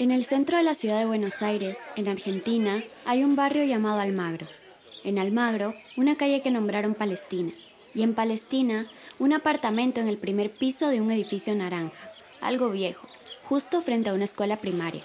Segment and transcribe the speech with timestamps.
[0.00, 4.00] En el centro de la ciudad de Buenos Aires, en Argentina, hay un barrio llamado
[4.00, 4.46] Almagro.
[5.04, 7.52] En Almagro, una calle que nombraron Palestina.
[7.94, 8.86] Y en Palestina,
[9.18, 12.08] un apartamento en el primer piso de un edificio naranja,
[12.40, 13.06] algo viejo,
[13.42, 15.02] justo frente a una escuela primaria.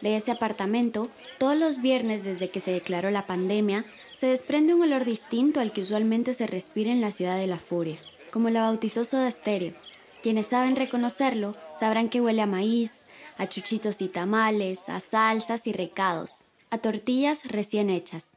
[0.00, 3.84] De ese apartamento, todos los viernes desde que se declaró la pandemia,
[4.16, 7.58] se desprende un olor distinto al que usualmente se respira en la ciudad de la
[7.58, 7.98] furia,
[8.30, 9.74] como la bautizó Soda Stereo.
[10.22, 13.03] Quienes saben reconocerlo sabrán que huele a maíz,
[13.38, 16.38] a chuchitos y tamales, a salsas y recados,
[16.70, 18.28] a tortillas recién hechas.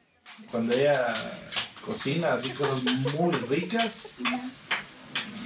[0.52, 1.13] Cuando ella
[1.85, 4.09] cocina así cosas muy ricas,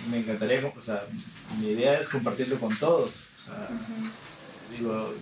[0.09, 1.05] me encantaría, o sea,
[1.59, 3.11] mi idea es compartirlo con todos.
[3.35, 3.69] O sea,
[4.75, 5.13] digo,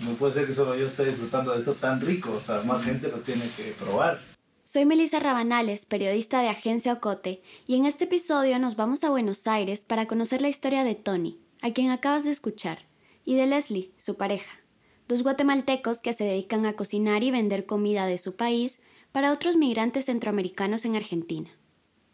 [0.00, 2.84] no puede ser que solo yo esté disfrutando de esto tan rico, o sea, más
[2.84, 4.20] gente lo tiene que probar.
[4.64, 9.46] Soy Melissa Rabanales, periodista de Agencia Ocote, y en este episodio nos vamos a Buenos
[9.46, 12.86] Aires para conocer la historia de Tony, a quien acabas de escuchar
[13.26, 14.60] y de Leslie, su pareja,
[15.08, 18.78] dos guatemaltecos que se dedican a cocinar y vender comida de su país
[19.12, 21.50] para otros migrantes centroamericanos en Argentina.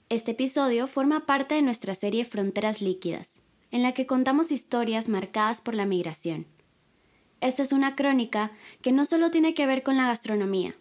[0.08, 5.60] Este episodio forma parte de nuestra serie Fronteras Líquidas, en la que contamos historias marcadas
[5.60, 6.46] por la migración.
[7.40, 8.50] Esta es una crónica
[8.82, 10.74] que no solo tiene que ver con la gastronomía,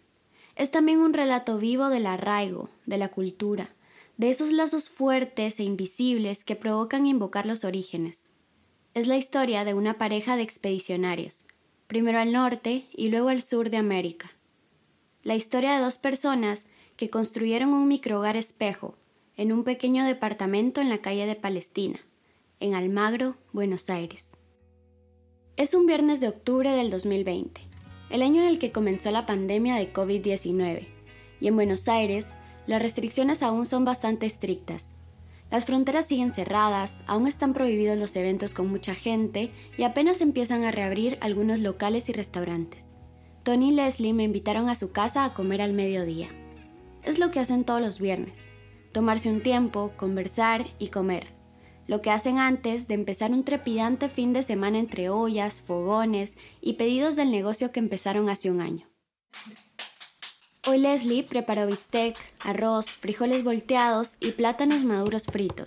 [0.56, 3.70] es también un relato vivo del arraigo, de la cultura,
[4.16, 8.31] de esos lazos fuertes e invisibles que provocan invocar los orígenes.
[8.94, 11.46] Es la historia de una pareja de expedicionarios,
[11.86, 14.32] primero al norte y luego al sur de América.
[15.22, 18.98] La historia de dos personas que construyeron un microhogar espejo
[19.38, 22.00] en un pequeño departamento en la calle de Palestina,
[22.60, 24.32] en Almagro, Buenos Aires.
[25.56, 27.62] Es un viernes de octubre del 2020,
[28.10, 30.86] el año en el que comenzó la pandemia de COVID-19,
[31.40, 32.28] y en Buenos Aires
[32.66, 34.92] las restricciones aún son bastante estrictas,
[35.52, 40.64] las fronteras siguen cerradas, aún están prohibidos los eventos con mucha gente y apenas empiezan
[40.64, 42.96] a reabrir algunos locales y restaurantes.
[43.42, 46.30] Tony y Leslie me invitaron a su casa a comer al mediodía.
[47.02, 48.46] Es lo que hacen todos los viernes,
[48.92, 51.26] tomarse un tiempo, conversar y comer.
[51.86, 56.74] Lo que hacen antes de empezar un trepidante fin de semana entre ollas, fogones y
[56.74, 58.88] pedidos del negocio que empezaron hace un año.
[60.64, 65.66] Hoy Leslie preparó bistec, arroz, frijoles volteados y plátanos maduros fritos.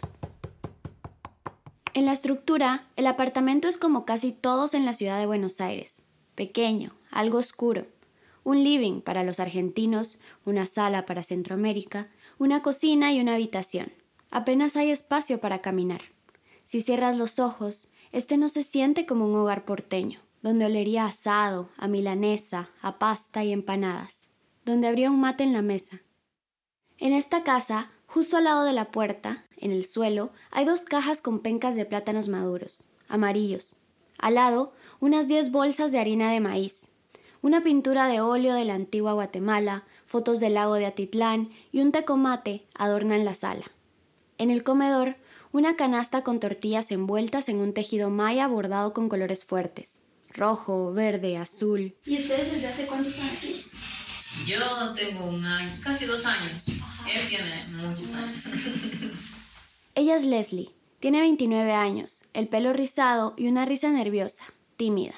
[1.93, 6.03] En la estructura, el apartamento es como casi todos en la ciudad de Buenos Aires.
[6.35, 7.87] Pequeño, algo oscuro.
[8.45, 12.07] Un living para los argentinos, una sala para Centroamérica,
[12.37, 13.91] una cocina y una habitación.
[14.31, 16.03] Apenas hay espacio para caminar.
[16.63, 21.67] Si cierras los ojos, este no se siente como un hogar porteño, donde olería asado,
[21.75, 24.24] a milanesa, a pasta y empanadas
[24.65, 26.01] donde habría un mate en la mesa.
[26.97, 31.21] En esta casa, justo al lado de la puerta, en el suelo, hay dos cajas
[31.21, 33.77] con pencas de plátanos maduros, amarillos.
[34.17, 36.89] Al lado, unas diez bolsas de harina de maíz,
[37.41, 41.91] una pintura de óleo de la antigua Guatemala, fotos del lago de Atitlán y un
[41.91, 43.71] tecomate adornan la sala.
[44.37, 45.17] En el comedor,
[45.51, 51.37] una canasta con tortillas envueltas en un tejido maya bordado con colores fuertes, rojo, verde,
[51.37, 51.95] azul.
[52.03, 53.64] ¿Y ustedes desde hace cuánto están aquí?
[54.45, 56.67] Yo tengo un año, casi dos años.
[56.67, 58.35] Él tiene muchos años.
[59.95, 60.71] Ella es Leslie.
[60.99, 64.43] Tiene 29 años, el pelo rizado y una risa nerviosa,
[64.77, 65.13] tímida.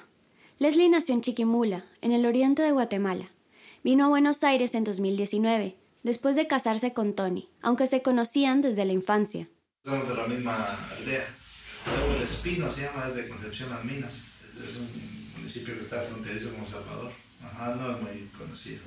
[0.59, 3.31] Leslie nació en Chiquimula, en el oriente de Guatemala.
[3.83, 8.85] Vino a Buenos Aires en 2019, después de casarse con Tony, aunque se conocían desde
[8.85, 9.47] la infancia.
[9.85, 11.27] Somos de la misma aldea.
[12.15, 14.23] El Espino se llama, es de Concepción Alminas.
[14.45, 14.89] Este es un
[15.37, 17.11] municipio que está fronterizo con Salvador.
[17.43, 18.81] Ajá, no es muy conocido.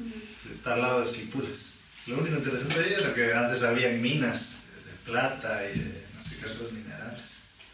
[0.53, 1.75] Está al lado de Esquipules.
[2.07, 6.23] Lo único interesante de ella es que antes había minas de plata y de no
[6.23, 7.21] sé qué otros minerales.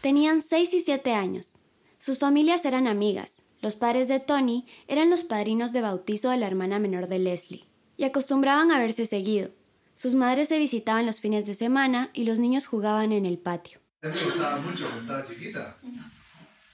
[0.01, 1.55] Tenían 6 y 7 años.
[1.99, 3.41] Sus familias eran amigas.
[3.61, 7.65] Los padres de Tony eran los padrinos de bautizo de la hermana menor de Leslie
[7.97, 9.49] y acostumbraban a verse seguido.
[9.95, 13.79] Sus madres se visitaban los fines de semana y los niños jugaban en el patio.
[14.03, 15.77] A mí me gustaba mucho cuando estaba chiquita.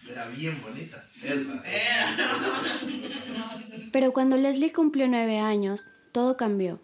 [0.10, 1.08] Era bien bonita.
[3.92, 6.80] Pero cuando Leslie cumplió nueve años, todo cambió.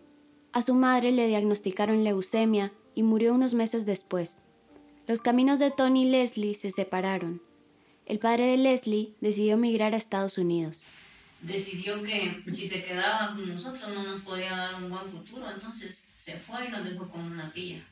[0.53, 4.39] A su madre le diagnosticaron leucemia y murió unos meses después.
[5.07, 7.41] Los caminos de Tony y Leslie se separaron.
[8.05, 10.85] El padre de Leslie decidió emigrar a Estados Unidos.
[11.41, 16.03] decidió que si se quedaba con nosotros no nos podía dar un buen futuro, entonces
[16.17, 17.85] se fue y nos dejó con una tía.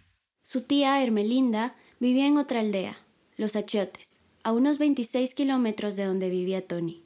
[0.43, 2.97] Su tía Hermelinda vivía en otra aldea,
[3.37, 4.16] Los Achiotes,
[4.47, 7.03] a unos 26 kilómetros de donde vivía Tony.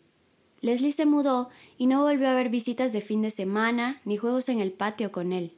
[0.60, 4.48] Leslie se mudó y no volvió a ver visitas de fin de semana ni juegos
[4.48, 5.58] en el patio con él.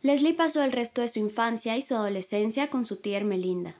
[0.00, 3.76] Leslie pasó el resto de su infancia y su adolescencia con su tía Hermelinda.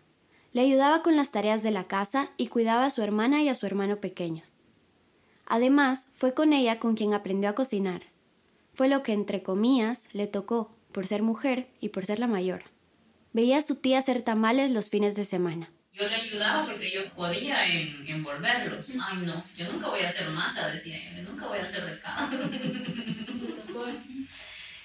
[0.53, 3.55] Le ayudaba con las tareas de la casa y cuidaba a su hermana y a
[3.55, 4.53] su hermano pequeños.
[5.47, 8.03] Además, fue con ella con quien aprendió a cocinar.
[8.75, 12.65] Fue lo que, entre comillas, le tocó, por ser mujer y por ser la mayor.
[13.33, 15.73] Veía a su tía hacer tamales los fines de semana.
[15.93, 18.91] Yo le ayudaba porque yo podía en, envolverlos.
[19.03, 22.39] Ay, no, yo nunca voy a hacer masa, decía yo, nunca voy a hacer recado.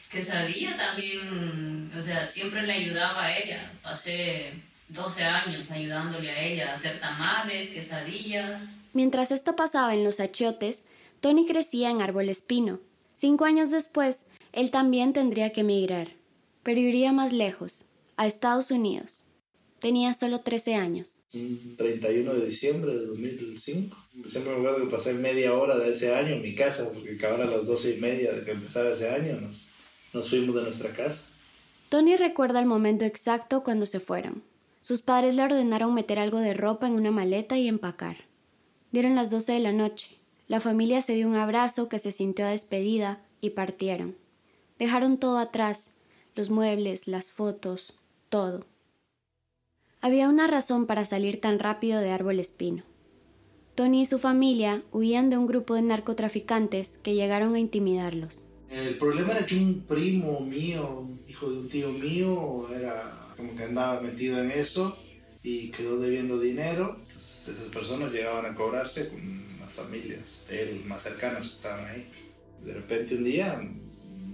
[0.09, 3.71] que sabía también, o sea, siempre le ayudaba a ella.
[3.83, 4.53] Pasé
[4.89, 8.77] 12 años ayudándole a ella a hacer tamales, quesadillas.
[8.93, 10.83] Mientras esto pasaba en los achiotes,
[11.19, 12.79] Tony crecía en Árbol Espino.
[13.13, 16.09] Cinco años después, él también tendría que emigrar,
[16.63, 17.85] pero iría más lejos,
[18.15, 19.24] a Estados Unidos.
[19.85, 21.21] Tenía solo 13 años.
[21.29, 23.95] 31 de diciembre de 2005.
[24.27, 27.51] Siempre me acuerdo que pasé media hora de ese año en mi casa, porque acabaron
[27.51, 29.39] las 12 y media de que empezaba ese año.
[29.39, 29.67] Nos,
[30.11, 31.27] nos fuimos de nuestra casa.
[31.89, 34.41] Tony recuerda el momento exacto cuando se fueron.
[34.81, 38.17] Sus padres le ordenaron meter algo de ropa en una maleta y empacar.
[38.91, 40.17] Dieron las 12 de la noche.
[40.47, 44.15] La familia se dio un abrazo que se sintió a despedida y partieron.
[44.79, 45.91] Dejaron todo atrás,
[46.33, 47.93] los muebles, las fotos,
[48.29, 48.65] todo.
[50.05, 52.83] Había una razón para salir tan rápido de Árbol Espino.
[53.73, 58.45] Tony y su familia huían de un grupo de narcotraficantes que llegaron a intimidarlos.
[58.69, 63.63] El problema era que un primo mío, hijo de un tío mío, era como que
[63.63, 64.95] andaba metido en eso
[65.41, 66.97] y quedó debiendo dinero.
[66.99, 72.07] Entonces esas personas llegaban a cobrarse con las familias él más cercanas que estaban ahí.
[72.63, 73.59] De repente un día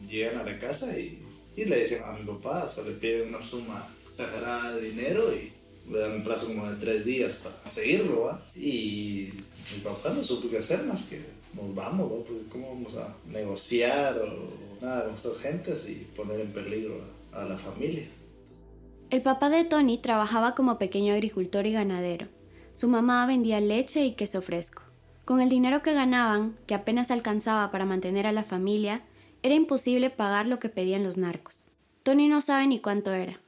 [0.06, 1.24] llegan a la casa y,
[1.56, 5.34] y le dicen a mi papá, o sea, le piden una suma exagerada de dinero
[5.34, 5.61] y
[5.92, 8.42] le dan un plazo como de tres días para conseguirlo, ¿va?
[8.56, 9.30] Y
[9.74, 11.22] mi papá no supo qué hacer más que
[11.54, 12.16] nos vamos, ¿va?
[12.26, 17.02] Porque cómo vamos a negociar o nada con estas gentes y poner en peligro
[17.34, 18.08] a, a la familia.
[19.10, 22.28] El papá de Tony trabajaba como pequeño agricultor y ganadero.
[22.74, 24.84] Su mamá vendía leche y queso fresco.
[25.26, 29.04] Con el dinero que ganaban, que apenas alcanzaba para mantener a la familia,
[29.44, 31.66] era imposible pagar lo que pedían los narcos.
[32.04, 33.42] Tony no sabe ni cuánto era.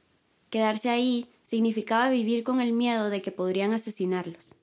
[0.50, 4.56] Quedarse ahí significaba vivir con el miedo de que podrían asesinarlos.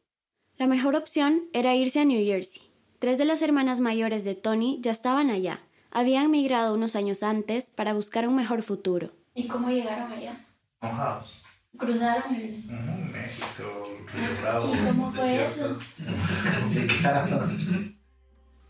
[0.57, 2.63] La mejor opción era irse a New Jersey.
[2.99, 5.61] Tres de las hermanas mayores de Tony ya estaban allá.
[5.89, 9.11] Habían migrado unos años antes para buscar un mejor futuro.
[9.33, 10.45] ¿Y cómo llegaron allá?
[10.81, 11.41] Mojados.
[11.77, 12.63] Cruzaron el...
[13.11, 15.79] México, Río Bravo, ¿Y cómo fue desierto.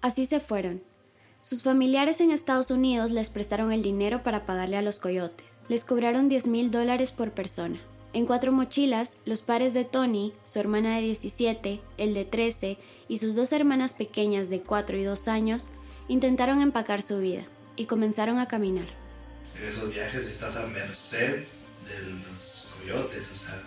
[0.01, 0.81] Así se fueron.
[1.41, 5.59] Sus familiares en Estados Unidos les prestaron el dinero para pagarle a los coyotes.
[5.67, 7.79] Les cobraron 10 mil dólares por persona.
[8.13, 12.77] En cuatro mochilas, los pares de Tony, su hermana de 17, el de 13
[13.07, 15.69] y sus dos hermanas pequeñas de 4 y 2 años
[16.09, 17.45] intentaron empacar su vida
[17.77, 18.87] y comenzaron a caminar.
[19.57, 21.45] En esos viajes estás a merced
[21.87, 23.63] de los coyotes, o sea,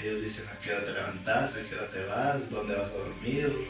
[0.00, 2.94] ellos dicen a qué hora te levantas, a qué hora te vas, dónde vas a
[2.98, 3.68] dormir,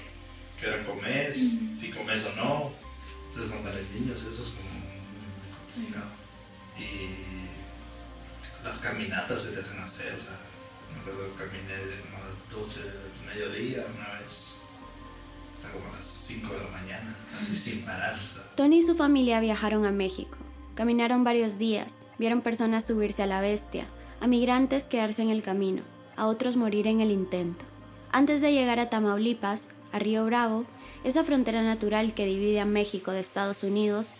[0.61, 1.37] qué hora comes,
[1.71, 2.71] si comes o no.
[3.29, 6.11] Entonces, cuando eres niños, eso es como muy complicado.
[6.79, 7.48] Y
[8.65, 10.39] las caminatas se te hacen hacer, o sea,
[10.93, 12.93] me acuerdo que caminé de como a las 12 del
[13.27, 14.55] mediodía una vez,
[15.53, 18.55] hasta como a las 5 de la mañana, así sin parar, o sea.
[18.55, 20.37] Tony y su familia viajaron a México.
[20.75, 23.87] Caminaron varios días, vieron personas subirse a la bestia,
[24.21, 25.83] a migrantes quedarse en el camino,
[26.17, 27.65] a otros morir en el intento.
[28.13, 30.65] Antes de llegar a Tamaulipas, a Río Bravo,
[31.05, 34.11] esa frontera natural que divide a México de Estados Unidos,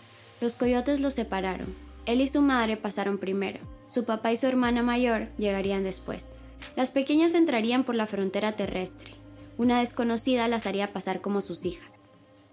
[0.41, 1.73] los coyotes los separaron.
[2.05, 3.59] Él y su madre pasaron primero.
[3.89, 6.35] Su papá y su hermana mayor llegarían después.
[6.75, 9.15] Las pequeñas entrarían por la frontera terrestre.
[9.57, 12.03] Una desconocida las haría pasar como sus hijas.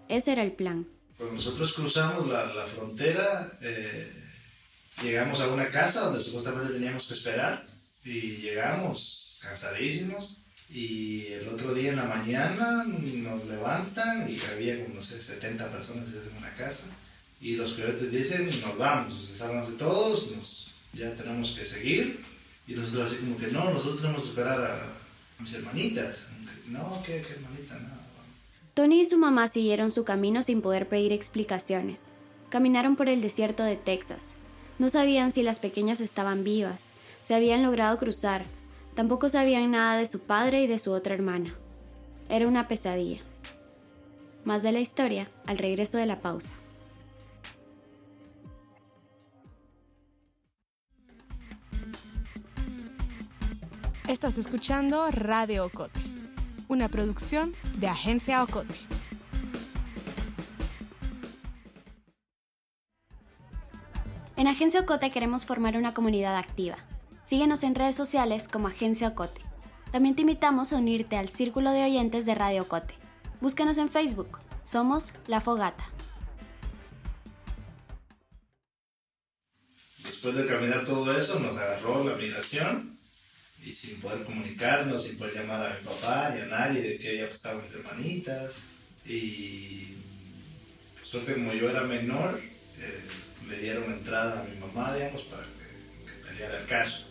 [0.09, 0.87] Ese era el plan.
[1.17, 4.11] Pues nosotros cruzamos la, frontera, eh,
[5.03, 7.67] llegamos a una casa donde supuestamente teníamos que esperar
[8.03, 14.95] y llegamos cansadísimos y el otro día en la mañana nos levantan y había como,
[14.95, 16.85] no sé, 70 personas en una casa
[17.39, 22.23] y los coyotes dicen, nos vamos, o sea, sálganse todos, nos, ya tenemos que seguir
[22.67, 26.17] y nosotros así como que no, nosotros tenemos que esperar a, mis hermanitas.
[26.67, 27.75] No, ¿qué, qué hermanita?
[27.75, 27.97] No.
[28.73, 32.11] Tony y su mamá siguieron su camino sin poder pedir explicaciones.
[32.49, 34.29] Caminaron por el desierto de Texas.
[34.79, 36.89] No sabían si las pequeñas estaban vivas,
[37.23, 38.45] se habían logrado cruzar,
[38.95, 41.55] tampoco sabían nada de su padre y de su otra hermana.
[42.29, 43.21] Era una pesadilla.
[44.43, 46.53] Más de la historia al regreso de la pausa.
[54.07, 55.99] Estás escuchando Radio Ocote,
[56.69, 58.73] una producción de Agencia Ocote.
[64.37, 66.77] En Agencia Ocote queremos formar una comunidad activa.
[67.25, 69.41] Síguenos en redes sociales como Agencia Ocote.
[69.91, 72.93] También te invitamos a unirte al círculo de oyentes de Radio Ocote.
[73.41, 74.39] Búscanos en Facebook.
[74.63, 75.83] Somos La Fogata.
[80.01, 82.96] Después de caminar todo eso, nos agarró la migración
[83.67, 87.09] y sin poder comunicarnos, sin poder llamar a mi papá ni a nadie de que
[87.09, 88.55] había pasado mis hermanitas.
[89.05, 89.95] Y
[90.95, 92.39] pues, suerte como yo era menor,
[92.79, 93.01] eh,
[93.49, 97.05] le dieron entrada a mi mamá, digamos, para que, que peleara el caso.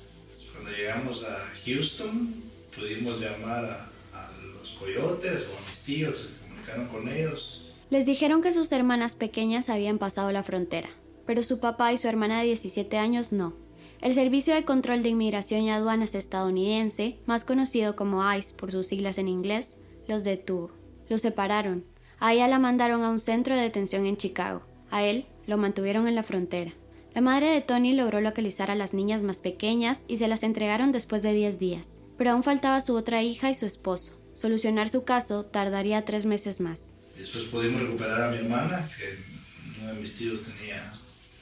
[0.52, 2.42] Cuando llegamos a Houston,
[2.74, 7.70] pudimos llamar a, a los coyotes o a mis tíos, se comunicaron con ellos.
[7.90, 10.88] Les dijeron que sus hermanas pequeñas habían pasado la frontera,
[11.26, 13.65] pero su papá y su hermana de 17 años no.
[14.06, 18.86] El Servicio de Control de Inmigración y Aduanas estadounidense, más conocido como ICE por sus
[18.86, 19.74] siglas en inglés,
[20.06, 20.70] los detuvo.
[21.08, 21.84] Los separaron.
[22.20, 24.62] A ella la mandaron a un centro de detención en Chicago.
[24.92, 26.72] A él lo mantuvieron en la frontera.
[27.16, 30.92] La madre de Tony logró localizar a las niñas más pequeñas y se las entregaron
[30.92, 31.98] después de 10 días.
[32.16, 34.12] Pero aún faltaba su otra hija y su esposo.
[34.34, 36.92] Solucionar su caso tardaría tres meses más.
[37.18, 40.92] Después pudimos recuperar a mi hermana, que uno de mis tíos tenía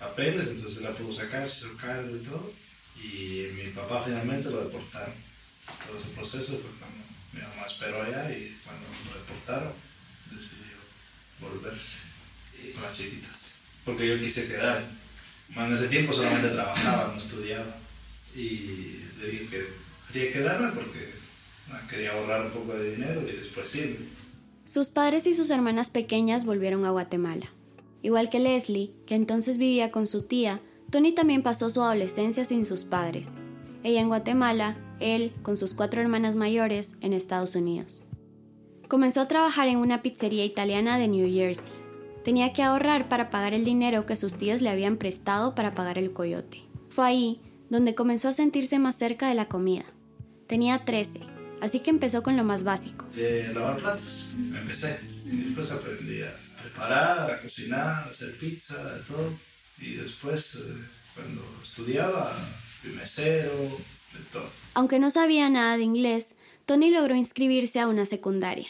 [0.04, 2.52] papeles, entonces la pudo sacar, se hizo cargo y todo.
[3.02, 5.14] Y mi papá finalmente lo deportaron.
[5.86, 9.72] Todo ese proceso fue cuando mi mamá esperó allá y cuando lo deportaron
[10.30, 10.76] decidió
[11.40, 11.98] volverse
[12.62, 13.36] y con las chiquitas.
[13.84, 14.84] Porque yo quise quedar.
[15.54, 17.76] En ese tiempo solamente trabajaba, no estudiaba.
[18.34, 19.66] Y le dije que
[20.12, 21.12] quería quedarme porque
[21.70, 24.06] ah, quería ahorrar un poco de dinero y después irme.
[24.66, 27.50] Sus padres y sus hermanas pequeñas volvieron a Guatemala.
[28.04, 32.66] Igual que Leslie, que entonces vivía con su tía, Tony también pasó su adolescencia sin
[32.66, 33.32] sus padres.
[33.82, 38.06] Ella en Guatemala, él con sus cuatro hermanas mayores en Estados Unidos.
[38.88, 41.72] Comenzó a trabajar en una pizzería italiana de New Jersey.
[42.24, 45.96] Tenía que ahorrar para pagar el dinero que sus tíos le habían prestado para pagar
[45.96, 46.60] el coyote.
[46.90, 49.86] Fue ahí donde comenzó a sentirse más cerca de la comida.
[50.46, 51.20] Tenía 13,
[51.64, 53.06] así que empezó con lo más básico.
[53.14, 55.00] De lavar platos, empecé.
[55.24, 59.32] Y después aprendí a preparar, a cocinar, a hacer pizza, todo.
[59.78, 60.74] Y después, eh,
[61.14, 62.36] cuando estudiaba,
[62.80, 64.50] fui mesero, de todo.
[64.74, 66.34] Aunque no sabía nada de inglés,
[66.66, 68.68] Tony logró inscribirse a una secundaria.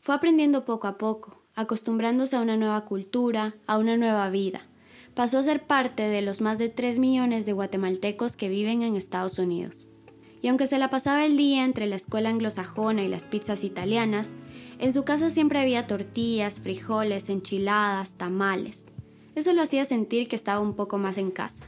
[0.00, 4.66] Fue aprendiendo poco a poco, acostumbrándose a una nueva cultura, a una nueva vida.
[5.14, 8.96] Pasó a ser parte de los más de 3 millones de guatemaltecos que viven en
[8.96, 9.88] Estados Unidos.
[10.44, 14.34] Y aunque se la pasaba el día entre la escuela anglosajona y las pizzas italianas,
[14.78, 18.92] en su casa siempre había tortillas, frijoles, enchiladas, tamales.
[19.34, 21.64] Eso lo hacía sentir que estaba un poco más en casa.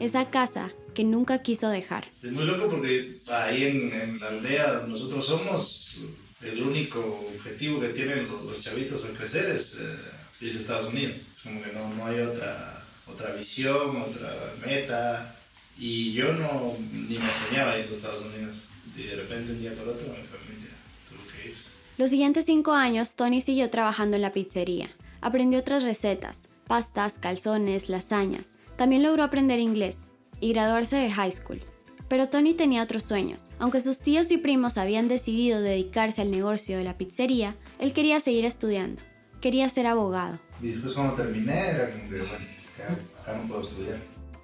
[0.00, 2.08] Esa casa que nunca quiso dejar.
[2.22, 6.00] Es muy loco porque ahí en, en la aldea nosotros somos,
[6.42, 11.20] el único objetivo que tienen los, los chavitos al crecer es eh, Estados Unidos.
[11.34, 15.39] Es como que no, no hay otra, otra visión, otra meta.
[15.78, 18.68] Y yo no, ni me soñaba ir a Estados Unidos.
[18.96, 20.70] Y de repente, un día por otro, mi familia
[21.08, 21.68] tuvo que irse.
[21.96, 24.90] Los siguientes cinco años, Tony siguió trabajando en la pizzería.
[25.20, 28.56] Aprendió otras recetas, pastas, calzones, lasañas.
[28.76, 30.10] También logró aprender inglés
[30.40, 31.62] y graduarse de high school.
[32.08, 33.46] Pero Tony tenía otros sueños.
[33.58, 38.18] Aunque sus tíos y primos habían decidido dedicarse al negocio de la pizzería, él quería
[38.18, 39.00] seguir estudiando.
[39.40, 40.38] Quería ser abogado.
[40.60, 44.00] Y después cuando terminé, era como que, bueno, acá, acá no puedo estudiar.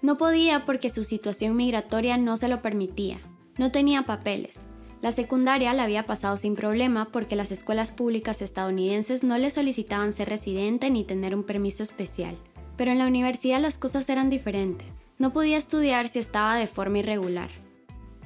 [0.06, 3.18] No podía porque su situación migratoria no se lo permitía.
[3.58, 4.60] No tenía papeles.
[5.02, 10.12] La secundaria la había pasado sin problema porque las escuelas públicas estadounidenses no le solicitaban
[10.12, 12.36] ser residente ni tener un permiso especial.
[12.76, 15.02] Pero en la universidad las cosas eran diferentes.
[15.18, 17.50] No podía estudiar si estaba de forma irregular.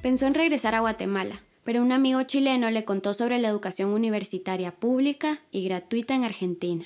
[0.03, 4.69] Pensó en regresar a Guatemala, pero un amigo chileno le contó sobre la educación universitaria
[4.69, 6.85] pública y gratuita en Argentina.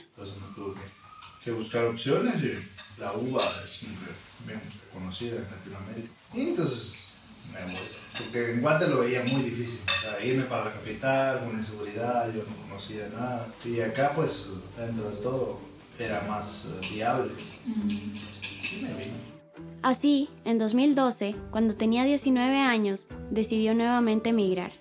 [1.46, 2.58] Que, buscar opciones y
[3.00, 3.86] la UBA es
[4.46, 6.10] bien reconocida en Latinoamérica.
[6.34, 7.14] Y entonces
[7.54, 7.82] me voy.
[8.18, 9.80] Porque en Guate lo veía muy difícil.
[9.86, 13.48] O sea, irme para la capital con inseguridad, yo no conocía nada.
[13.64, 14.48] Y acá pues
[14.78, 15.60] dentro de todo
[16.00, 17.32] era más eh, viable.
[17.66, 19.36] Y me vine.
[19.82, 24.72] Así, en 2012, cuando tenía 19 años, decidió nuevamente emigrar.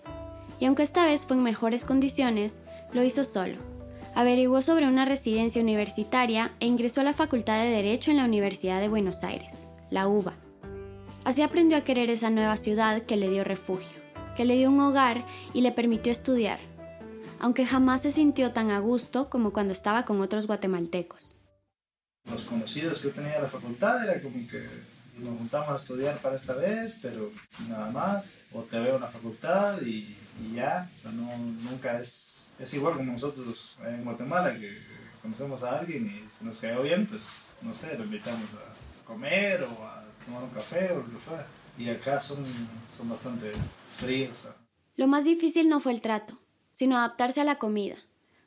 [0.61, 2.61] Y aunque esta vez fue en mejores condiciones,
[2.93, 3.74] lo hizo solo.
[4.17, 8.81] Averiguó sobre una residencia universitaria e ingresó a la Facultad de Derecho en la Universidad
[8.81, 10.35] de Buenos Aires, la UBA.
[11.25, 13.99] Así aprendió a querer esa nueva ciudad que le dio refugio,
[14.37, 16.61] que le dio un hogar y le permitió estudiar.
[17.41, 21.43] aunque jamás se sintió tan a gusto como cuando estaba con otros guatemaltecos.
[22.31, 24.65] Los conocidos que yo tenía en la facultad era como que
[25.19, 27.31] nos juntamos a estudiar para esta vez, pero
[27.69, 30.17] nada más, o te veo en la facultad y,
[30.55, 34.79] ya, o sea, nunca es, es igual como nosotros en Guatemala, que
[35.23, 37.25] conocemos a alguien y si nos cayó bien, pues
[37.63, 41.47] no sé, lo invitamos a comer o a tomar un café o lo que fuera.
[41.77, 42.45] Y acá son,
[42.97, 43.53] son bastante
[43.99, 44.49] fríos.
[44.97, 46.39] Lo más difícil no fue el trato,
[46.73, 47.97] sino adaptarse a la comida.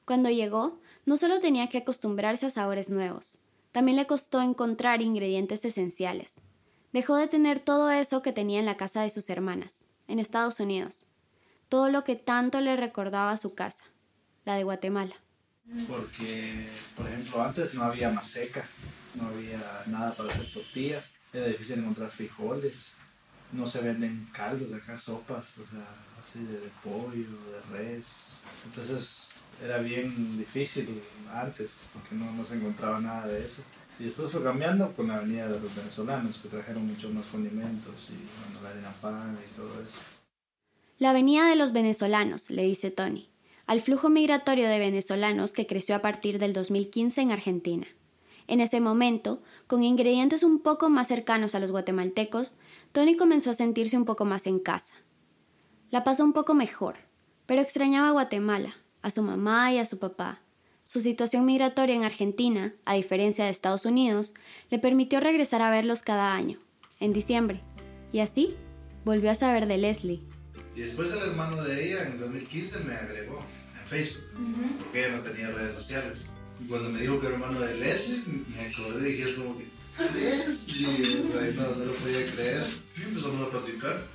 [0.06, 3.40] Cuando llegó, no solo tenía que acostumbrarse a sabores nuevos,
[3.74, 6.42] también le costó encontrar ingredientes esenciales.
[6.94, 10.62] Dejó de tener todo eso que tenía en la casa de sus hermanas, en Estados
[10.62, 11.08] Unidos,
[11.70, 13.84] todo lo que tanto le recordaba a su casa,
[14.48, 15.14] la de Guatemala.
[15.90, 18.66] Porque, por ejemplo, antes no había maseca,
[19.16, 22.94] no había nada para hacer tortillas, era difícil encontrar frijoles,
[23.52, 25.86] no se venden caldos acá, sopas, o sea,
[26.24, 28.40] así de, de pollo, de res.
[28.66, 31.02] Entonces era bien difícil
[31.34, 33.64] antes, porque no, no se encontraba nada de eso.
[34.00, 38.10] Y después fue cambiando con la venida de los venezolanos, que trajeron muchos más condimentos
[38.12, 40.00] y bueno, la harina pan y todo eso.
[41.00, 43.30] La venida de los venezolanos, le dice Tony,
[43.68, 47.88] al flujo migratorio de venezolanos que creció a partir del 2015 en Argentina.
[48.48, 52.56] En ese momento, con ingredientes un poco más cercanos a los guatemaltecos,
[52.94, 54.94] Tony comenzó a sentirse un poco más en casa.
[55.92, 56.96] La pasó un poco mejor,
[57.46, 60.40] pero extrañaba a Guatemala, a su mamá y a su papá.
[60.84, 64.34] Su situación migratoria en Argentina, a diferencia de Estados Unidos,
[64.70, 66.60] le permitió regresar a verlos cada año,
[67.02, 67.62] en diciembre.
[68.14, 68.56] Y así,
[69.04, 70.37] volvió a saber de Leslie.
[70.78, 73.40] Y después el hermano de ella, en el 2015, me agregó
[73.82, 74.22] en Facebook,
[74.78, 76.20] porque ella no tenía redes sociales.
[76.64, 79.58] Y cuando me dijo que era hermano de Leslie, me acordé y dije, es como
[79.58, 79.66] que,
[80.14, 80.70] ¿ves?
[80.70, 82.68] Y ahí no, no lo podía creer.
[82.96, 84.06] Y empezamos a platicar.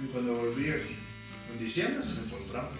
[0.00, 2.78] Y cuando volví en, en diciembre, nos encontramos.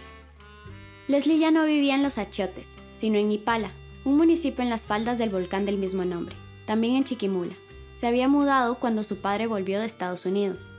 [1.09, 3.73] Leslie ya no vivía en Los Achiotes, sino en Ipala,
[4.05, 7.57] un municipio en las faldas del volcán del mismo nombre, también en Chiquimula.
[7.97, 10.73] Se había mudado cuando su padre volvió de Estados Unidos.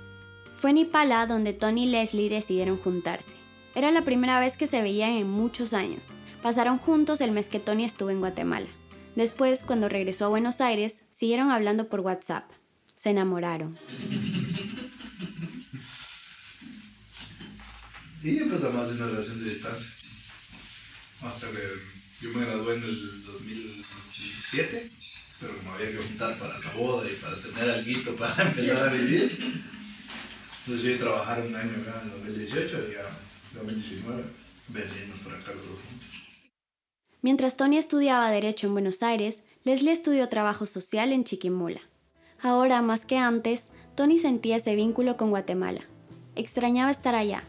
[0.59, 3.33] Fue en Ipala donde Tony y Leslie decidieron juntarse.
[3.75, 6.05] Era la primera vez que se veían en muchos años.
[6.43, 8.67] Pasaron juntos el mes que Tony estuvo en Guatemala.
[9.15, 12.51] Después, cuando regresó a Buenos Aires, siguieron hablando por WhatsApp.
[12.95, 13.79] Se enamoraron.
[18.21, 19.87] Y empezamos a hacer una relación de distancia.
[21.21, 21.57] Hasta que
[22.21, 24.89] yo me gradué en el 2017,
[25.39, 28.91] pero como había que juntar para la boda y para tener algo para empezar a
[28.91, 29.63] vivir,
[30.65, 33.09] decidí trabajar un año acá en el 2018 y ya
[33.51, 34.23] en 2019
[34.67, 36.09] venimos por acá los juntos.
[37.21, 41.81] Mientras Tony estudiaba Derecho en Buenos Aires, Leslie estudió Trabajo Social en Chiquimula.
[42.41, 45.81] Ahora, más que antes, Tony sentía ese vínculo con Guatemala.
[46.35, 47.43] Extrañaba estar allá.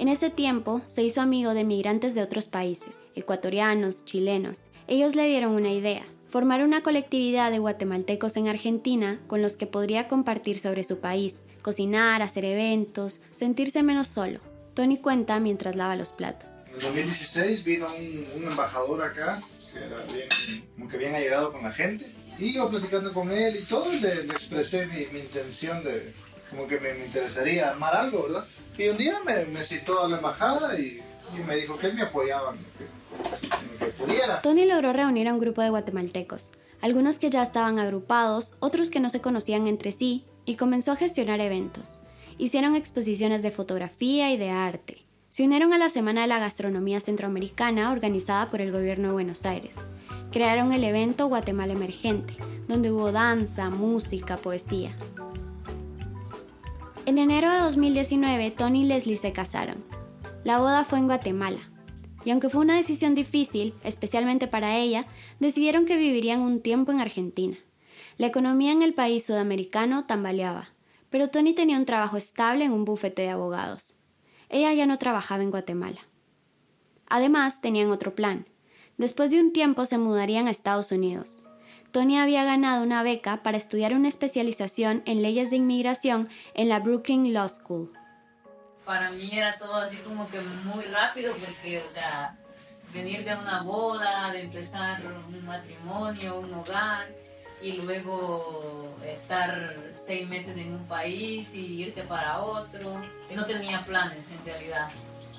[0.00, 4.64] En ese tiempo se hizo amigo de migrantes de otros países, ecuatorianos, chilenos.
[4.88, 9.68] Ellos le dieron una idea, formar una colectividad de guatemaltecos en Argentina con los que
[9.68, 14.40] podría compartir sobre su país, cocinar, hacer eventos, sentirse menos solo.
[14.74, 16.50] Tony cuenta mientras lava los platos.
[16.68, 19.40] En el 2016 vino un, un embajador acá,
[19.72, 22.06] que era bien, como que bien allegado con la gente,
[22.38, 26.12] y yo platicando con él y todo, le, le expresé mi, mi, intención de,
[26.50, 28.46] como que me, me, interesaría armar algo, ¿verdad?
[28.76, 31.02] Y un día me, me citó a la embajada y,
[31.36, 34.42] y, me dijo que él me apoyaba en lo que, en lo que pudiera.
[34.42, 39.00] Tony logró reunir a un grupo de guatemaltecos, algunos que ya estaban agrupados, otros que
[39.00, 41.98] no se conocían entre sí, y comenzó a gestionar eventos.
[42.38, 45.04] Hicieron exposiciones de fotografía y de arte.
[45.30, 49.46] Se unieron a la Semana de la Gastronomía Centroamericana organizada por el gobierno de Buenos
[49.46, 49.76] Aires.
[50.30, 52.34] Crearon el evento Guatemala Emergente,
[52.68, 54.96] donde hubo danza, música, poesía.
[57.06, 59.82] En enero de 2019, Tony y Leslie se casaron.
[60.44, 61.58] La boda fue en Guatemala.
[62.24, 65.06] Y aunque fue una decisión difícil, especialmente para ella,
[65.40, 67.56] decidieron que vivirían un tiempo en Argentina.
[68.22, 70.68] La economía en el país sudamericano tambaleaba,
[71.10, 73.96] pero Tony tenía un trabajo estable en un bufete de abogados.
[74.48, 75.98] Ella ya no trabajaba en Guatemala.
[77.08, 78.46] Además, tenían otro plan.
[78.96, 81.42] Después de un tiempo se mudarían a Estados Unidos.
[81.90, 86.78] Tony había ganado una beca para estudiar una especialización en leyes de inmigración en la
[86.78, 87.92] Brooklyn Law School.
[88.84, 92.38] Para mí era todo así como que muy rápido porque, o sea,
[92.94, 97.21] venir de una boda, de empezar un matrimonio, un hogar
[97.62, 103.00] y luego estar seis meses en un país y irte para otro.
[103.30, 104.88] Y no tenía planes en realidad,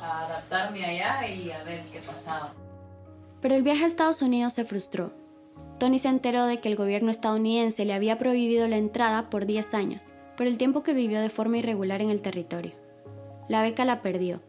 [0.02, 2.54] a adaptarme allá y a ver qué pasaba.
[3.42, 5.12] Pero el viaje a Estados Unidos se frustró.
[5.80, 9.74] Tony se enteró de que el gobierno estadounidense le había prohibido la entrada por 10
[9.74, 12.72] años, por el tiempo que vivió de forma irregular en el territorio.
[13.50, 14.42] La beca la perdió,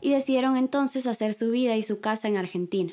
[0.00, 2.92] y decidieron entonces hacer su vida y su casa en Argentina.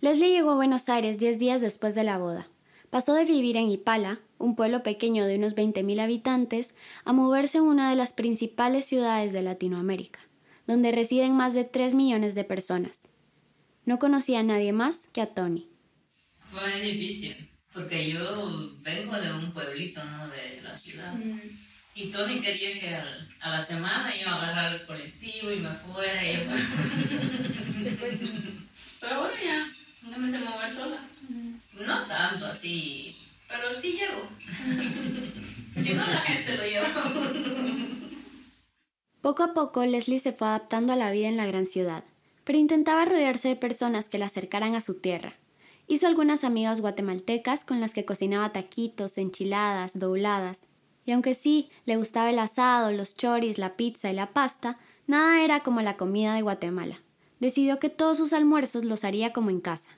[0.00, 2.48] Leslie llegó a Buenos Aires diez días después de la boda.
[2.96, 7.64] Pasó de vivir en Ipala, un pueblo pequeño de unos 20.000 habitantes, a moverse en
[7.64, 10.18] una de las principales ciudades de Latinoamérica,
[10.66, 13.06] donde residen más de 3 millones de personas.
[13.84, 15.68] No conocía a nadie más que a Tony.
[16.50, 17.36] Fue difícil,
[17.74, 20.28] porque yo vengo de un pueblito, ¿no?
[20.28, 21.12] De la ciudad.
[21.94, 22.96] Y Tony quería que
[23.42, 26.24] a la semana yo agarrara el colectivo y me fuera.
[26.24, 26.40] Y yo...
[29.00, 29.70] Pero bueno, ya,
[30.10, 31.06] ya me sé mover sola.
[31.78, 33.14] No tanto así,
[33.46, 34.28] pero sí llego.
[35.82, 36.88] si no, la gente lo lleva.
[39.26, 42.04] Poco a poco, Leslie se fue adaptando a la vida en la gran ciudad,
[42.44, 45.34] pero intentaba rodearse de personas que la acercaran a su tierra.
[45.88, 50.68] Hizo algunas amigas guatemaltecas con las que cocinaba taquitos, enchiladas, dobladas,
[51.04, 55.42] y aunque sí le gustaba el asado, los choris, la pizza y la pasta, nada
[55.42, 57.02] era como la comida de Guatemala.
[57.40, 59.90] Decidió que todos sus almuerzos los haría como en casa.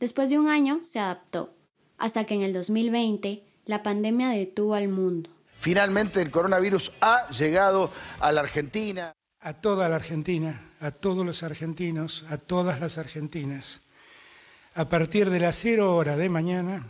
[0.00, 1.54] Después de un año se adaptó,
[1.96, 5.30] hasta que en el 2020 la pandemia detuvo al mundo.
[5.64, 9.14] Finalmente el coronavirus ha llegado a la Argentina.
[9.40, 13.80] A toda la Argentina, a todos los argentinos, a todas las argentinas.
[14.74, 16.86] A partir de las cero hora de mañana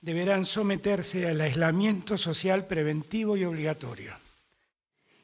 [0.00, 4.16] deberán someterse al aislamiento social preventivo y obligatorio.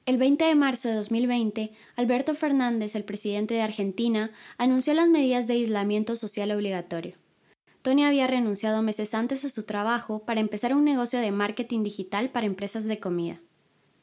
[0.07, 5.49] El 20 de marzo de 2020, Alberto Fernández, el presidente de Argentina, anunció las medidas
[5.49, 7.17] de aislamiento social obligatorio.
[7.85, 12.31] Tony había renunciado meses antes a su trabajo para empezar un negocio de marketing digital
[12.31, 13.43] para empresas de comida.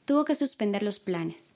[0.06, 1.56] Tuvo que suspender los planes.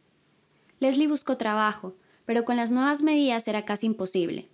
[0.79, 1.93] Leslie buscó trabajo,
[2.25, 4.49] pero con las nuevas medidas era casi imposible.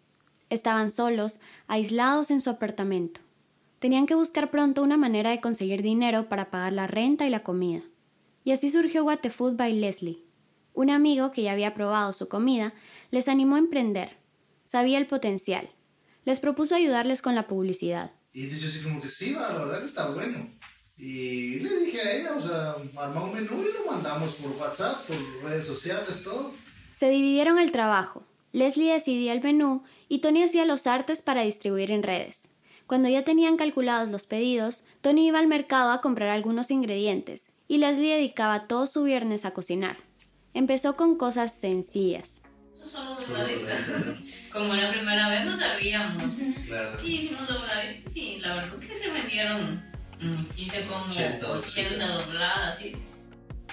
[0.49, 3.21] Estaban solos, aislados en su apartamento.
[3.79, 7.41] Tenían que buscar pronto una manera de conseguir dinero para pagar la renta y la
[7.41, 7.83] comida.
[8.43, 10.25] Y así surgió What the Food by Leslie.
[10.73, 12.73] Un amigo que ya había probado su comida
[13.11, 14.17] les animó a emprender.
[14.65, 15.69] Sabía el potencial.
[16.25, 18.11] Les propuso ayudarles con la publicidad.
[18.33, 20.49] Y yo así como que sí, la verdad que está bueno.
[20.97, 25.07] Y le dije a ella, o sea, armamos un menú y lo mandamos por WhatsApp,
[25.07, 26.53] por redes sociales, todo.
[26.91, 28.23] Se dividieron el trabajo.
[28.51, 32.49] Leslie decidía el menú y Tony hacía los artes para distribuir en redes.
[32.85, 37.77] Cuando ya tenían calculados los pedidos, Tony iba al mercado a comprar algunos ingredientes y
[37.77, 39.97] Leslie dedicaba todo su viernes a cocinar.
[40.53, 42.41] Empezó con cosas sencillas.
[44.51, 46.35] Como la primera vez no sabíamos.
[46.65, 46.97] Claro.
[47.03, 47.95] Y hicimos dobladas.
[48.13, 49.83] Sí, la verdad es que se vendieron.
[50.19, 51.47] Mm, hice como 80,
[52.07, 52.77] dobladas.
[52.77, 52.93] Sí.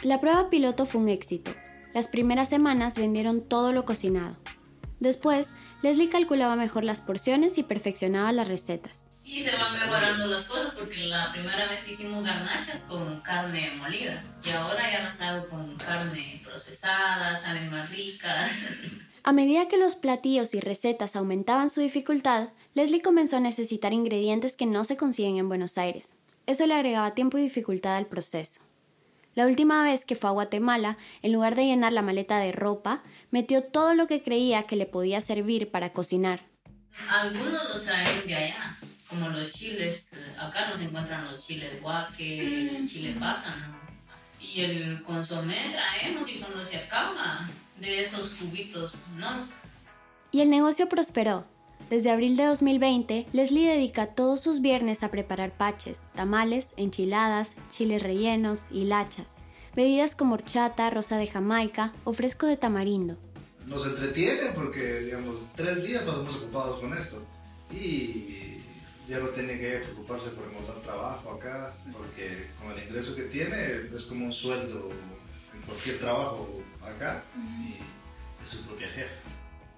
[0.02, 1.52] La prueba piloto fue un éxito.
[1.94, 4.36] Las primeras semanas vendieron todo lo cocinado.
[5.00, 5.50] Después,
[5.82, 9.10] Leslie calculaba mejor las porciones y perfeccionaba las recetas.
[9.24, 13.72] Y se van mejorando las cosas porque la primera vez que hicimos garnachas con carne
[13.76, 18.50] molida y ahora ya las hago con carne procesada, salen más ricas.
[19.28, 24.56] A medida que los platillos y recetas aumentaban su dificultad, Leslie comenzó a necesitar ingredientes
[24.56, 26.16] que no se consiguen en Buenos Aires.
[26.46, 28.62] Eso le agregaba tiempo y dificultad al proceso.
[29.34, 33.02] La última vez que fue a Guatemala, en lugar de llenar la maleta de ropa,
[33.30, 36.46] metió todo lo que creía que le podía servir para cocinar.
[37.10, 38.78] Algunos los traen de allá,
[39.10, 43.54] como los chiles, acá no se encuentran los chiles guaque, el chile pasa,
[44.40, 47.46] Y el consomé traemos y cuando se acaba
[47.80, 49.48] de esos cubitos, ¿no?
[50.30, 51.44] Y el negocio prosperó.
[51.90, 58.02] Desde abril de 2020, Leslie dedica todos sus viernes a preparar paches, tamales, enchiladas, chiles
[58.02, 59.38] rellenos y lachas,
[59.74, 63.16] bebidas como horchata, rosa de Jamaica o fresco de tamarindo.
[63.64, 67.22] Nos entretiene porque, digamos, tres días nos hemos ocupados con esto.
[67.70, 68.58] Y
[69.08, 73.88] ya no tiene que preocuparse por encontrar trabajo acá, porque con el ingreso que tiene
[73.94, 74.90] es como un sueldo
[75.54, 77.76] en cualquier trabajo acá y
[78.44, 79.14] es su propia jefa.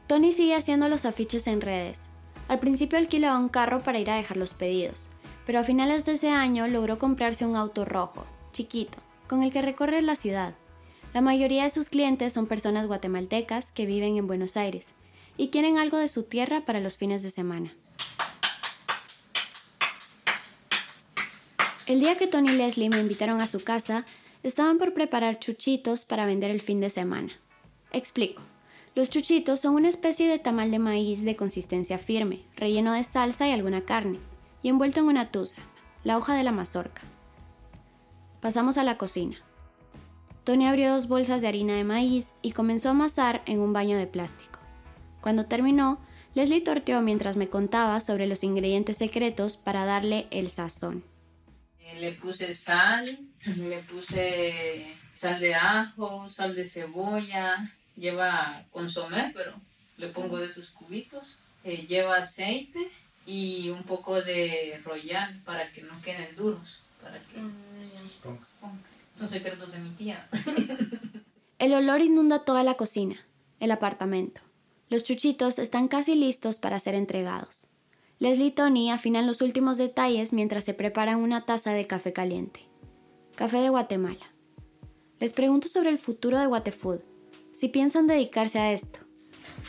[0.07, 2.09] Tony sigue haciendo los afiches en redes.
[2.49, 5.07] Al principio alquilaba un carro para ir a dejar los pedidos,
[5.47, 9.63] pero a finales de ese año logró comprarse un auto rojo, chiquito, con el que
[9.63, 10.55] recorre la ciudad.
[11.15, 14.95] La mayoría de sus clientes son personas guatemaltecas que viven en Buenos Aires
[15.37, 17.73] y quieren algo de su tierra para los fines de semana.
[21.87, 24.05] El día que Tony y Leslie me invitaron a su casa,
[24.43, 27.33] estaban por preparar chuchitos para vender el fin de semana.
[27.93, 28.43] Explico.
[28.95, 33.47] Los chuchitos son una especie de tamal de maíz de consistencia firme, relleno de salsa
[33.47, 34.19] y alguna carne,
[34.63, 35.63] y envuelto en una tusa,
[36.03, 37.03] la hoja de la mazorca.
[38.41, 39.37] Pasamos a la cocina.
[40.45, 43.97] Tony abrió dos bolsas de harina de maíz y comenzó a amasar en un baño
[43.97, 44.59] de plástico.
[45.21, 46.01] Cuando terminó,
[46.35, 51.05] Leslie torteó mientras me contaba sobre los ingredientes secretos para darle el sazón.
[51.99, 59.55] Le puse sal, le puse sal de ajo, sal de cebolla, lleva consomé, pero
[59.97, 61.39] le pongo de esos cubitos.
[61.63, 62.91] Eh, lleva aceite
[63.27, 67.37] y un poco de royal para que no queden duros, para que
[69.17, 70.27] son secretos de mi tía.
[71.59, 73.17] El olor inunda toda la cocina,
[73.59, 74.41] el apartamento.
[74.89, 77.67] Los chuchitos están casi listos para ser entregados.
[78.19, 82.70] Leslie y Tony afinan los últimos detalles mientras se preparan una taza de café caliente.
[83.41, 84.35] Café de Guatemala.
[85.19, 87.01] Les pregunto sobre el futuro de Guatefood,
[87.53, 88.99] si piensan dedicarse a esto.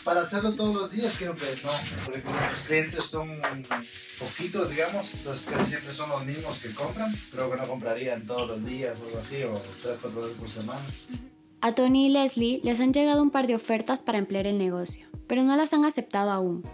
[0.04, 1.72] Para hacerlo todos los días creo que no,
[2.04, 3.30] porque como los clientes son
[4.20, 8.46] poquitos, digamos, entonces casi siempre son los mismos que compran, creo que no comprarían todos
[8.46, 10.86] los días o algo así, o tres, cuatro veces por semana.
[11.62, 15.08] A Tony y Leslie les han llegado un par de ofertas para emplear el negocio,
[15.28, 16.66] pero no las han aceptado aún.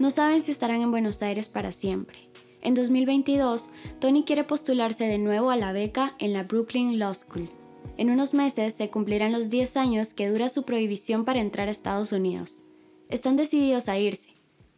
[0.00, 2.18] No saben si estarán en Buenos Aires para siempre.
[2.62, 3.70] En 2022,
[4.00, 7.50] Tony quiere postularse de nuevo a la beca en la Brooklyn Law School.
[7.98, 11.72] En unos meses se cumplirán los 10 años que dura su prohibición para entrar a
[11.72, 12.62] Estados Unidos.
[13.08, 14.28] Están decididos a irse.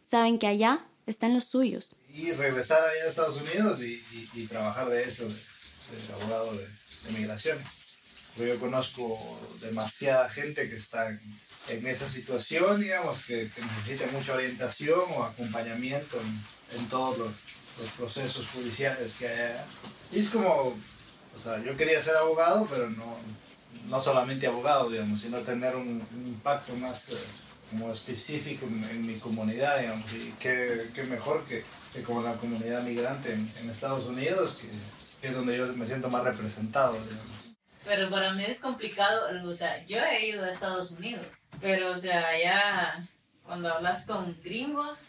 [0.01, 1.95] Saben que allá están los suyos.
[2.11, 7.85] Y regresar allá a Estados Unidos y, trabajar de eso, de, abogado de, de migraciones
[8.43, 11.17] yo conozco demasiada gente que está
[11.69, 16.19] en, esa situación, digamos, que, necesita mucha orientación o acompañamiento
[16.77, 17.31] en, todos los,
[17.97, 19.53] procesos judiciales que hay.
[20.11, 20.75] Es como,
[21.35, 23.17] o sea, yo quería ser abogado, pero no,
[23.89, 27.17] no solamente abogado, digamos, sino tener un, impacto más eh,
[27.69, 32.83] como específico en, mi comunidad, digamos, y qué, qué mejor que, que, como la comunidad
[32.83, 34.69] migrante en, en Estados Unidos, que,
[35.21, 37.35] que, es donde yo me siento más representado, digamos.
[37.83, 41.27] Pero para mí es complicado, o sea, yo he ido a Estados Unidos,
[41.61, 43.07] pero o sea, allá
[43.45, 44.99] cuando hablas con gringos,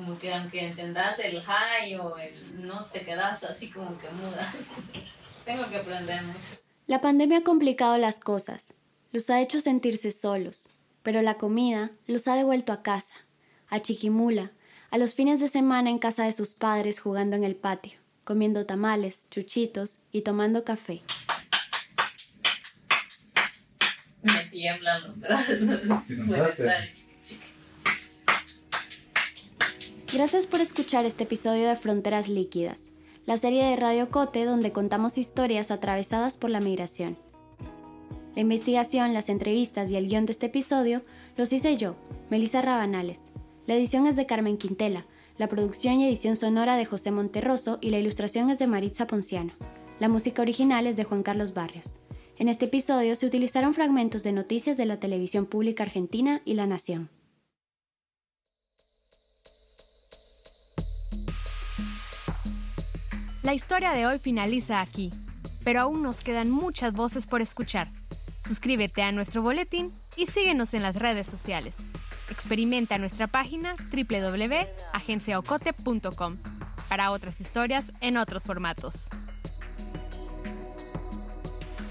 [0.00, 4.50] como que aunque entendas el high o el no, te quedas así como que muda.
[5.44, 6.38] Tengo que aprender mucho.
[6.86, 8.72] La pandemia ha complicado las cosas,
[9.12, 10.70] los ha hecho sentirse solos,
[11.02, 13.14] pero la comida los ha devuelto a casa,
[13.68, 14.52] a Chiquimula,
[14.90, 18.64] a los fines de semana en casa de sus padres jugando en el patio, comiendo
[18.64, 21.02] tamales, chuchitos y tomando café.
[24.22, 27.04] Me tiemblan los brazos.
[30.12, 32.88] Gracias por escuchar este episodio de Fronteras Líquidas,
[33.26, 37.16] la serie de Radio Cote donde contamos historias atravesadas por la migración.
[38.34, 41.02] La investigación, las entrevistas y el guion de este episodio
[41.36, 41.94] los hice yo,
[42.28, 43.30] Melissa Rabanales.
[43.68, 45.06] La edición es de Carmen Quintela,
[45.38, 49.52] la producción y edición sonora de José Monterroso y la ilustración es de Maritza Ponciano.
[50.00, 52.00] La música original es de Juan Carlos Barrios.
[52.36, 56.66] En este episodio se utilizaron fragmentos de noticias de la televisión pública argentina y La
[56.66, 57.10] Nación.
[63.50, 65.12] La historia de hoy finaliza aquí,
[65.64, 67.88] pero aún nos quedan muchas voces por escuchar.
[68.38, 71.78] Suscríbete a nuestro boletín y síguenos en las redes sociales.
[72.30, 76.36] Experimenta nuestra página www.agenciaocote.com
[76.88, 79.08] para otras historias en otros formatos.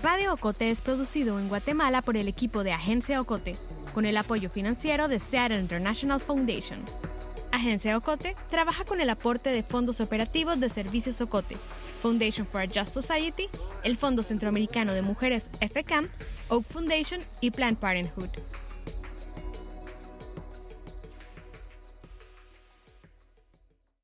[0.02, 3.58] Radio Ocote es producido en Guatemala por el equipo de Agencia Ocote,
[3.94, 6.86] con el apoyo financiero de Seattle International Foundation.
[7.52, 11.58] Agencia Ocote trabaja con el aporte de fondos operativos de Servicios Ocote,
[12.02, 13.50] Foundation for a Just Society,
[13.84, 16.10] el Fondo Centroamericano de Mujeres FCAM,
[16.50, 18.30] Oak Foundation y Planned Parenthood.